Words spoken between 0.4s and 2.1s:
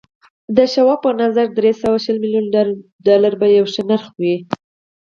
د شواب په نظر دري سوه